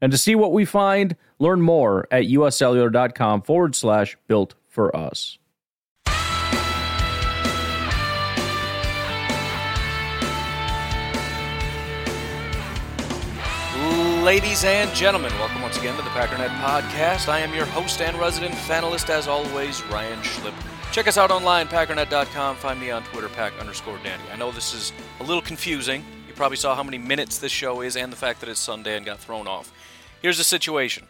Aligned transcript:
And 0.00 0.12
to 0.12 0.18
see 0.18 0.34
what 0.34 0.52
we 0.52 0.64
find, 0.64 1.16
learn 1.38 1.60
more 1.60 2.08
at 2.10 2.24
uscellular.com 2.24 3.42
forward 3.42 3.74
slash 3.74 4.16
built 4.26 4.54
for 4.68 4.94
us. 4.96 5.38
Ladies 14.22 14.64
and 14.64 14.94
gentlemen, 14.94 15.32
welcome 15.38 15.62
once 15.62 15.78
again 15.78 15.96
to 15.96 16.02
the 16.02 16.10
Packernet 16.10 16.50
Podcast. 16.60 17.28
I 17.28 17.40
am 17.40 17.54
your 17.54 17.64
host 17.64 18.02
and 18.02 18.16
resident 18.18 18.54
fanalist, 18.54 19.08
as 19.08 19.26
always, 19.26 19.82
Ryan 19.86 20.20
Schlip. 20.20 20.52
Check 20.92 21.08
us 21.08 21.16
out 21.16 21.30
online, 21.30 21.68
packernet.com. 21.68 22.56
Find 22.56 22.78
me 22.78 22.90
on 22.90 23.02
Twitter, 23.04 23.30
pack 23.30 23.58
underscore 23.58 23.98
daddy. 24.04 24.22
I 24.30 24.36
know 24.36 24.52
this 24.52 24.74
is 24.74 24.92
a 25.20 25.24
little 25.24 25.40
confusing. 25.40 26.04
You 26.28 26.34
probably 26.34 26.58
saw 26.58 26.76
how 26.76 26.82
many 26.82 26.98
minutes 26.98 27.38
this 27.38 27.50
show 27.50 27.80
is 27.80 27.96
and 27.96 28.12
the 28.12 28.16
fact 28.16 28.40
that 28.40 28.48
it's 28.48 28.60
Sunday 28.60 28.96
and 28.96 29.06
got 29.06 29.18
thrown 29.18 29.48
off. 29.48 29.72
Here's 30.22 30.36
the 30.36 30.44
situation. 30.44 31.06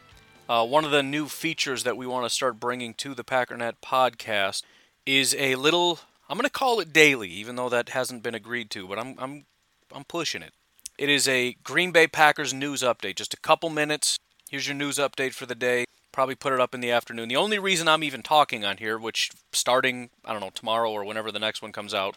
Uh, 0.48 0.64
one 0.64 0.84
of 0.84 0.92
the 0.92 1.02
new 1.02 1.26
features 1.26 1.82
that 1.82 1.96
we 1.96 2.06
want 2.06 2.24
to 2.24 2.30
start 2.30 2.60
bringing 2.60 2.94
to 2.94 3.12
the 3.12 3.24
Packernet 3.24 3.74
podcast 3.84 4.62
is 5.04 5.34
a 5.36 5.56
little. 5.56 5.98
I'm 6.28 6.36
going 6.36 6.44
to 6.44 6.50
call 6.50 6.78
it 6.78 6.92
daily, 6.92 7.28
even 7.28 7.56
though 7.56 7.68
that 7.68 7.88
hasn't 7.88 8.22
been 8.22 8.36
agreed 8.36 8.70
to, 8.70 8.86
but 8.86 9.00
I'm 9.00 9.16
I'm 9.18 9.46
I'm 9.92 10.04
pushing 10.04 10.42
it. 10.42 10.52
It 10.96 11.08
is 11.08 11.26
a 11.26 11.56
Green 11.64 11.90
Bay 11.90 12.06
Packers 12.06 12.54
news 12.54 12.82
update, 12.82 13.16
just 13.16 13.34
a 13.34 13.38
couple 13.38 13.68
minutes. 13.68 14.16
Here's 14.48 14.68
your 14.68 14.76
news 14.76 14.96
update 14.96 15.34
for 15.34 15.46
the 15.46 15.56
day. 15.56 15.86
Probably 16.12 16.36
put 16.36 16.52
it 16.52 16.60
up 16.60 16.72
in 16.72 16.80
the 16.80 16.92
afternoon. 16.92 17.28
The 17.28 17.36
only 17.36 17.58
reason 17.58 17.88
I'm 17.88 18.04
even 18.04 18.22
talking 18.22 18.64
on 18.64 18.76
here, 18.76 18.96
which 18.96 19.32
starting 19.52 20.10
I 20.24 20.32
don't 20.32 20.40
know 20.40 20.52
tomorrow 20.54 20.90
or 20.90 21.04
whenever 21.04 21.32
the 21.32 21.40
next 21.40 21.62
one 21.62 21.72
comes 21.72 21.94
out, 21.94 22.16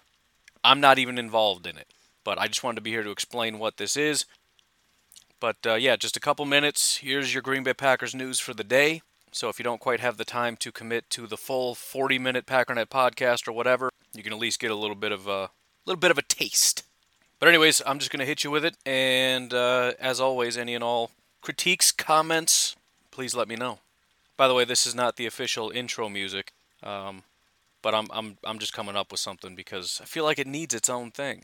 I'm 0.64 0.80
not 0.80 1.00
even 1.00 1.17
involved 1.17 1.66
in 1.66 1.76
it. 1.76 1.88
But 2.23 2.38
I 2.38 2.48
just 2.48 2.64
wanted 2.64 2.76
to 2.76 2.82
be 2.82 2.92
here 2.92 3.04
to 3.04 3.12
explain 3.12 3.58
what 3.58 3.78
this 3.78 3.98
is. 3.98 4.26
But 5.44 5.58
uh, 5.67 5.73
yeah, 5.73 5.97
just 5.97 6.16
a 6.16 6.22
couple 6.22 6.45
minutes. 6.45 6.99
Here's 6.99 7.33
your 7.33 7.41
Green 7.41 7.63
Bay 7.63 7.73
Packers 7.73 8.16
news 8.16 8.39
for 8.39 8.53
the 8.53 8.63
day. 8.63 9.02
So 9.33 9.49
if 9.49 9.59
you 9.59 9.63
don't 9.63 9.81
quite 9.81 9.99
have 9.99 10.16
the 10.16 10.23
time 10.23 10.55
to 10.55 10.72
commit 10.72 11.09
to 11.09 11.27
the 11.27 11.36
full 11.36 11.75
40-minute 11.75 12.45
Packernet 12.45 12.86
podcast 12.86 13.45
or 13.45 13.52
whatever, 13.52 13.89
you 14.14 14.23
can 14.23 14.31
at 14.31 14.39
least 14.39 14.61
get 14.61 14.71
a 14.71 14.75
little 14.75 14.95
bit 14.95 15.11
of 15.11 15.27
a 15.27 15.49
little 15.86 15.99
bit 15.99 16.11
of 16.11 16.17
a 16.17 16.21
taste. 16.21 16.83
But 17.39 17.49
anyways, 17.49 17.81
I'm 17.86 17.99
just 17.99 18.09
gonna 18.09 18.23
hit 18.23 18.45
you 18.45 18.52
with 18.52 18.64
it, 18.64 18.77
and 18.86 19.53
uh, 19.53 19.91
as 19.99 20.21
always, 20.21 20.58
any 20.58 20.75
and 20.75 20.83
all 20.83 21.11
critiques, 21.41 21.91
comments, 21.91 22.77
please 23.11 23.36
let 23.36 23.49
me 23.49 23.58
know. 23.58 23.80
By 24.38 24.47
the 24.47 24.53
way, 24.53 24.64
this 24.64 24.86
is 24.86 24.95
not 24.95 25.17
the 25.17 25.25
official 25.25 25.71
intro 25.71 26.08
music, 26.08 26.53
um, 26.83 27.23
but 27.81 27.94
I'm 27.94 28.08
I'm 28.11 28.38
I'm 28.45 28.59
just 28.59 28.71
coming 28.71 28.95
up 28.95 29.11
with 29.11 29.19
something 29.19 29.55
because 29.55 29.99
I 30.02 30.05
feel 30.05 30.23
like 30.23 30.39
it 30.39 30.47
needs 30.47 30.73
its 30.73 30.88
own 30.88 31.11
thing. 31.11 31.44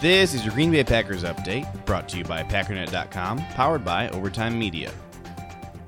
This 0.00 0.34
is 0.34 0.44
your 0.44 0.52
Green 0.52 0.70
Bay 0.70 0.84
Packers 0.84 1.24
update, 1.24 1.66
brought 1.86 2.06
to 2.10 2.18
you 2.18 2.24
by 2.24 2.42
Packernet.com, 2.42 3.38
powered 3.54 3.82
by 3.82 4.10
Overtime 4.10 4.58
Media. 4.58 4.92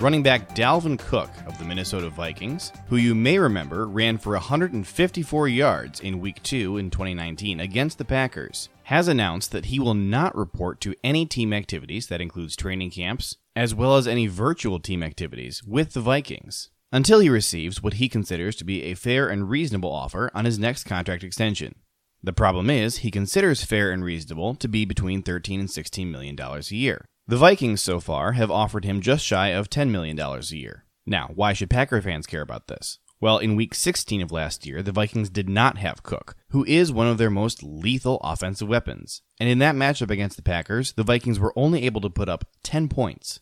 Running 0.00 0.22
back 0.22 0.54
Dalvin 0.54 0.98
Cook 0.98 1.28
of 1.46 1.58
the 1.58 1.66
Minnesota 1.66 2.08
Vikings, 2.08 2.72
who 2.86 2.96
you 2.96 3.14
may 3.14 3.38
remember 3.38 3.86
ran 3.86 4.16
for 4.16 4.32
154 4.32 5.48
yards 5.48 6.00
in 6.00 6.20
Week 6.20 6.42
2 6.42 6.78
in 6.78 6.88
2019 6.88 7.60
against 7.60 7.98
the 7.98 8.04
Packers, 8.06 8.70
has 8.84 9.08
announced 9.08 9.52
that 9.52 9.66
he 9.66 9.78
will 9.78 9.92
not 9.92 10.34
report 10.34 10.80
to 10.80 10.94
any 11.04 11.26
team 11.26 11.52
activities 11.52 12.06
that 12.06 12.22
includes 12.22 12.56
training 12.56 12.90
camps, 12.90 13.36
as 13.54 13.74
well 13.74 13.96
as 13.96 14.08
any 14.08 14.26
virtual 14.26 14.80
team 14.80 15.02
activities 15.02 15.62
with 15.62 15.92
the 15.92 16.00
Vikings, 16.00 16.70
until 16.90 17.20
he 17.20 17.28
receives 17.28 17.82
what 17.82 17.94
he 17.94 18.08
considers 18.08 18.56
to 18.56 18.64
be 18.64 18.84
a 18.84 18.94
fair 18.94 19.28
and 19.28 19.50
reasonable 19.50 19.92
offer 19.92 20.30
on 20.32 20.46
his 20.46 20.58
next 20.58 20.84
contract 20.84 21.22
extension. 21.22 21.74
The 22.22 22.32
problem 22.32 22.68
is, 22.68 22.98
he 22.98 23.10
considers 23.10 23.64
fair 23.64 23.92
and 23.92 24.04
reasonable 24.04 24.54
to 24.56 24.68
be 24.68 24.84
between 24.84 25.22
13 25.22 25.60
and 25.60 25.70
16 25.70 26.10
million 26.10 26.34
dollars 26.34 26.70
a 26.70 26.76
year. 26.76 27.04
The 27.26 27.36
Vikings 27.36 27.82
so 27.82 28.00
far 28.00 28.32
have 28.32 28.50
offered 28.50 28.84
him 28.84 29.00
just 29.00 29.24
shy 29.24 29.48
of 29.48 29.70
10 29.70 29.92
million 29.92 30.16
dollars 30.16 30.50
a 30.50 30.56
year. 30.56 30.84
Now, 31.06 31.30
why 31.34 31.52
should 31.52 31.70
Packer 31.70 32.02
fans 32.02 32.26
care 32.26 32.42
about 32.42 32.66
this? 32.66 32.98
Well, 33.20 33.38
in 33.38 33.56
week 33.56 33.74
16 33.74 34.20
of 34.22 34.30
last 34.30 34.64
year, 34.64 34.82
the 34.82 34.92
Vikings 34.92 35.28
did 35.28 35.48
not 35.48 35.78
have 35.78 36.04
Cook, 36.04 36.36
who 36.50 36.64
is 36.66 36.92
one 36.92 37.08
of 37.08 37.18
their 37.18 37.30
most 37.30 37.62
lethal 37.64 38.20
offensive 38.22 38.68
weapons. 38.68 39.22
And 39.40 39.48
in 39.48 39.58
that 39.58 39.74
matchup 39.74 40.10
against 40.10 40.36
the 40.36 40.42
Packers, 40.42 40.92
the 40.92 41.02
Vikings 41.02 41.40
were 41.40 41.52
only 41.56 41.84
able 41.84 42.00
to 42.02 42.10
put 42.10 42.28
up 42.28 42.44
10 42.62 42.88
points. 42.88 43.40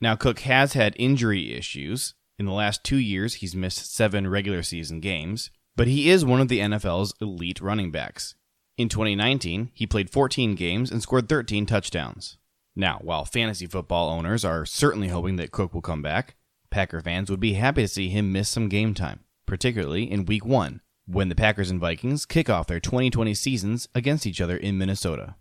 Now, 0.00 0.14
Cook 0.14 0.40
has 0.40 0.74
had 0.74 0.94
injury 0.96 1.52
issues. 1.52 2.14
In 2.38 2.46
the 2.46 2.52
last 2.52 2.84
two 2.84 2.98
years, 2.98 3.34
he's 3.34 3.56
missed 3.56 3.92
seven 3.92 4.28
regular 4.28 4.62
season 4.62 5.00
games, 5.00 5.50
but 5.78 5.86
he 5.86 6.10
is 6.10 6.24
one 6.24 6.40
of 6.40 6.48
the 6.48 6.58
NFL's 6.58 7.14
elite 7.20 7.60
running 7.60 7.92
backs. 7.92 8.34
In 8.76 8.88
2019, 8.88 9.70
he 9.72 9.86
played 9.86 10.10
14 10.10 10.56
games 10.56 10.90
and 10.90 11.00
scored 11.00 11.28
13 11.28 11.66
touchdowns. 11.66 12.36
Now, 12.74 12.98
while 13.00 13.24
fantasy 13.24 13.68
football 13.68 14.10
owners 14.10 14.44
are 14.44 14.66
certainly 14.66 15.06
hoping 15.06 15.36
that 15.36 15.52
Cook 15.52 15.72
will 15.72 15.80
come 15.80 16.02
back, 16.02 16.34
Packer 16.68 17.00
fans 17.00 17.30
would 17.30 17.38
be 17.38 17.52
happy 17.52 17.82
to 17.82 17.88
see 17.88 18.08
him 18.08 18.32
miss 18.32 18.48
some 18.48 18.68
game 18.68 18.92
time, 18.92 19.20
particularly 19.46 20.10
in 20.10 20.26
Week 20.26 20.44
1, 20.44 20.80
when 21.06 21.28
the 21.28 21.36
Packers 21.36 21.70
and 21.70 21.78
Vikings 21.78 22.26
kick 22.26 22.50
off 22.50 22.66
their 22.66 22.80
2020 22.80 23.32
seasons 23.34 23.88
against 23.94 24.26
each 24.26 24.40
other 24.40 24.56
in 24.56 24.78
Minnesota. 24.78 25.36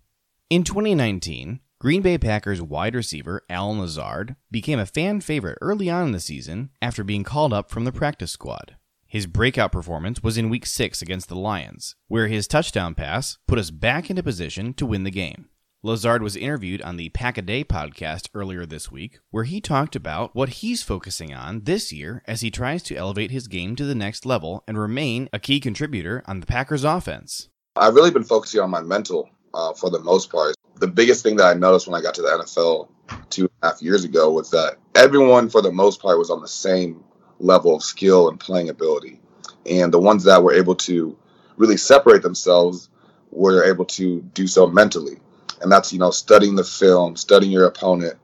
In 0.51 0.63
2019, 0.63 1.61
Green 1.79 2.03
Bay 2.03 2.19
Packers 2.19 2.61
wide 2.61 2.93
receiver 2.93 3.41
Allen 3.49 3.79
Lazard 3.79 4.35
became 4.51 4.77
a 4.77 4.85
fan 4.85 5.19
favorite 5.19 5.57
early 5.61 5.89
on 5.89 6.05
in 6.05 6.11
the 6.11 6.19
season 6.19 6.69
after 6.79 7.03
being 7.03 7.23
called 7.23 7.53
up 7.53 7.71
from 7.71 7.85
the 7.85 7.91
practice 7.91 8.31
squad. 8.31 8.75
His 9.17 9.25
breakout 9.25 9.71
performance 9.71 10.21
was 10.21 10.37
in 10.37 10.47
week 10.47 10.67
6 10.67 11.01
against 11.01 11.27
the 11.27 11.35
Lions, 11.35 11.95
where 12.07 12.27
his 12.27 12.47
touchdown 12.47 12.93
pass 12.93 13.39
put 13.47 13.57
us 13.57 13.71
back 13.71 14.11
into 14.11 14.21
position 14.21 14.75
to 14.75 14.85
win 14.85 15.05
the 15.05 15.09
game. 15.09 15.49
Lazard 15.81 16.21
was 16.21 16.35
interviewed 16.35 16.83
on 16.83 16.97
the 16.97 17.09
Pack 17.09 17.39
a 17.39 17.41
Day 17.41 17.63
podcast 17.63 18.29
earlier 18.35 18.63
this 18.63 18.91
week, 18.91 19.17
where 19.31 19.45
he 19.45 19.59
talked 19.59 19.95
about 19.95 20.35
what 20.35 20.49
he's 20.61 20.83
focusing 20.83 21.33
on 21.33 21.63
this 21.63 21.91
year 21.91 22.21
as 22.27 22.41
he 22.41 22.51
tries 22.51 22.83
to 22.83 22.95
elevate 22.95 23.31
his 23.31 23.47
game 23.47 23.75
to 23.77 23.85
the 23.85 23.95
next 23.95 24.23
level 24.23 24.63
and 24.67 24.77
remain 24.77 25.29
a 25.33 25.39
key 25.39 25.59
contributor 25.59 26.21
on 26.27 26.39
the 26.39 26.45
Packers 26.45 26.83
offense. 26.83 27.49
I've 27.75 27.95
really 27.95 28.11
been 28.11 28.23
focusing 28.23 28.61
on 28.61 28.69
my 28.69 28.81
mental 28.81 29.31
uh, 29.55 29.73
for 29.73 29.89
the 29.89 29.99
most 29.99 30.31
part. 30.31 30.53
The 30.75 30.87
biggest 30.87 31.23
thing 31.23 31.37
that 31.37 31.47
I 31.47 31.55
noticed 31.55 31.87
when 31.87 31.99
I 31.99 32.03
got 32.03 32.13
to 32.13 32.21
the 32.21 32.27
NFL 32.27 32.87
two 33.31 33.45
and 33.45 33.51
a 33.63 33.67
half 33.69 33.81
years 33.81 34.03
ago 34.03 34.29
was 34.29 34.51
that 34.51 34.77
everyone, 34.93 35.49
for 35.49 35.63
the 35.63 35.71
most 35.71 36.03
part, 36.03 36.19
was 36.19 36.29
on 36.29 36.39
the 36.39 36.47
same 36.47 37.03
level 37.39 37.75
of 37.75 37.83
skill 37.83 38.29
and 38.29 38.39
playing 38.39 38.69
ability. 38.69 39.19
And 39.65 39.93
the 39.93 39.99
ones 39.99 40.23
that 40.23 40.41
were 40.41 40.53
able 40.53 40.75
to 40.75 41.17
really 41.57 41.77
separate 41.77 42.21
themselves 42.21 42.89
were 43.31 43.65
able 43.65 43.85
to 43.85 44.21
do 44.33 44.47
so 44.47 44.67
mentally. 44.67 45.17
And 45.61 45.71
that's, 45.71 45.91
you 45.91 45.99
know, 45.99 46.11
studying 46.11 46.55
the 46.55 46.63
film, 46.63 47.15
studying 47.15 47.51
your 47.51 47.65
opponent. 47.65 48.17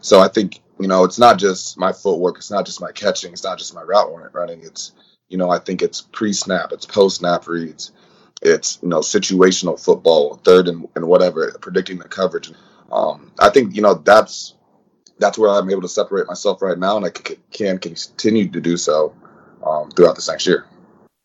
So 0.00 0.20
I 0.20 0.28
think, 0.28 0.62
you 0.78 0.88
know, 0.88 1.04
it's 1.04 1.18
not 1.18 1.38
just 1.38 1.78
my 1.78 1.92
footwork, 1.92 2.36
it's 2.38 2.50
not 2.50 2.66
just 2.66 2.80
my 2.80 2.92
catching, 2.92 3.32
it's 3.32 3.44
not 3.44 3.58
just 3.58 3.74
my 3.74 3.82
route 3.82 4.12
running. 4.32 4.62
It's, 4.62 4.92
you 5.28 5.36
know, 5.36 5.50
I 5.50 5.58
think 5.58 5.82
it's 5.82 6.00
pre 6.00 6.32
snap, 6.32 6.72
it's 6.72 6.86
post 6.86 7.18
snap 7.18 7.48
reads, 7.48 7.92
it's, 8.40 8.78
you 8.82 8.88
know, 8.88 9.00
situational 9.00 9.82
football, 9.82 10.36
third 10.36 10.68
and, 10.68 10.88
and 10.94 11.06
whatever, 11.06 11.50
predicting 11.60 11.98
the 11.98 12.08
coverage. 12.08 12.52
Um, 12.92 13.32
I 13.38 13.50
think, 13.50 13.74
you 13.74 13.82
know, 13.82 13.94
that's 13.94 14.54
that's 15.18 15.38
where 15.38 15.50
I'm 15.50 15.70
able 15.70 15.82
to 15.82 15.88
separate 15.88 16.26
myself 16.26 16.62
right 16.62 16.78
now, 16.78 16.96
and 16.96 17.06
I 17.06 17.10
c- 17.10 17.38
can 17.50 17.78
continue 17.78 18.48
to 18.50 18.60
do 18.60 18.76
so 18.76 19.14
um, 19.64 19.90
throughout 19.90 20.16
this 20.16 20.28
next 20.28 20.46
year. 20.46 20.66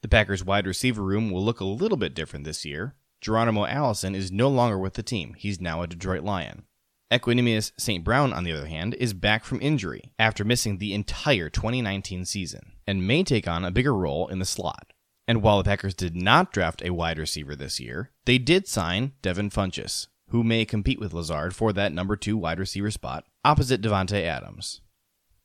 The 0.02 0.08
Packers 0.08 0.44
wide 0.44 0.66
receiver 0.66 1.04
room 1.04 1.30
will 1.30 1.44
look 1.44 1.60
a 1.60 1.66
little 1.66 1.98
bit 1.98 2.16
different 2.16 2.46
this 2.46 2.66
year. 2.66 2.96
Geronimo 3.22 3.66
Allison 3.66 4.16
is 4.16 4.32
no 4.32 4.50
longer 4.50 4.80
with 4.80 4.96
the 4.96 5.04
team. 5.04 5.36
He's 5.38 5.62
now 5.62 5.84
a 5.84 5.88
Detroit 5.88 6.24
Lion. 6.24 6.64
Equanimeous 7.12 7.74
St. 7.78 8.04
Brown, 8.04 8.32
on 8.32 8.46
the 8.46 8.54
other 8.54 8.68
hand, 8.68 8.96
is 8.96 9.14
back 9.14 9.44
from 9.44 9.62
injury 9.62 10.14
after 10.18 10.46
missing 10.46 10.78
the 10.78 10.94
entire 10.94 11.50
2019 11.50 12.26
season 12.26 12.72
and 12.88 13.06
may 13.06 13.24
take 13.24 13.48
on 13.48 13.66
a 13.66 13.72
bigger 13.72 13.94
role 13.94 14.28
in 14.30 14.40
the 14.40 14.46
slot. 14.46 14.94
And 15.28 15.42
while 15.44 15.58
the 15.58 15.66
Packers 15.66 15.94
did 15.94 16.16
not 16.16 16.52
draft 16.52 16.82
a 16.84 16.92
wide 16.92 17.20
receiver 17.20 17.56
this 17.56 17.80
year, 17.80 18.12
they 18.26 18.38
did 18.38 18.68
sign 18.68 19.12
Devin 19.22 19.50
Funchess, 19.50 20.08
who 20.32 20.44
may 20.44 20.66
compete 20.66 21.00
with 21.00 21.14
Lazard 21.14 21.54
for 21.54 21.72
that 21.74 21.94
number 21.94 22.16
two 22.16 22.38
wide 22.38 22.60
receiver 22.60 22.90
spot 22.90 23.26
opposite 23.44 23.82
Davante 23.82 24.24
Adams. 24.24 24.82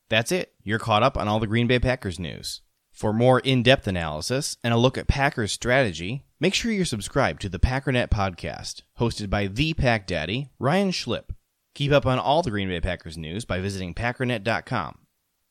That's 0.09 0.31
it. 0.31 0.55
You're 0.63 0.79
caught 0.79 1.03
up 1.03 1.17
on 1.17 1.29
all 1.29 1.41
the 1.41 1.47
Green 1.47 1.67
Bay 1.67 1.79
Packers 1.79 2.19
news. 2.19 2.63
For 2.93 3.13
more 3.13 3.41
in 3.41 3.63
depth 3.63 3.87
analysis 3.87 4.57
and 4.63 4.73
a 4.73 4.79
look 4.79 4.97
at 4.97 5.09
Packers 5.09 5.53
strategy, 5.53 6.25
make 6.41 6.55
sure 6.55 6.71
you're 6.71 6.85
subscribed 6.85 7.43
to 7.43 7.49
the 7.49 7.59
Packernet 7.59 8.09
podcast, 8.09 8.83
hosted 8.99 9.29
by 9.29 9.49
the 9.49 9.75
Pack 9.75 10.07
Daddy, 10.07 10.51
Ryan 10.59 10.93
Schlip. 10.93 11.31
Keep 11.75 11.93
up 11.93 12.07
on 12.07 12.19
all 12.19 12.43
the 12.43 12.51
Green 12.51 12.69
Bay 12.69 12.81
Packers 12.81 13.19
news 13.19 13.45
by 13.45 13.61
visiting 13.61 13.93
packernet.com 13.93 14.99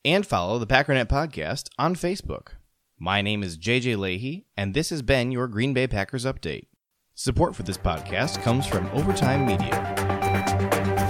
and 0.04 0.26
follow 0.26 0.58
the 0.58 0.66
Packernet 0.66 1.06
podcast 1.06 1.68
on 1.78 1.94
Facebook. 1.94 2.54
My 2.98 3.20
name 3.20 3.42
is 3.42 3.58
JJ 3.58 3.98
Leahy, 3.98 4.46
and 4.56 4.72
this 4.72 4.88
has 4.90 5.02
been 5.02 5.30
your 5.30 5.46
Green 5.46 5.74
Bay 5.74 5.86
Packers 5.86 6.24
update. 6.24 6.66
Support 7.18 7.56
for 7.56 7.62
this 7.62 7.78
podcast 7.78 8.42
comes 8.42 8.66
from 8.66 8.86
Overtime 8.88 9.46
Media. 9.46 11.05